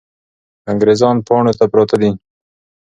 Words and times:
انګریزان 0.71 1.15
پاڼو 1.27 1.53
ته 1.59 1.65
پراته 1.71 1.95
دي. 2.01 2.11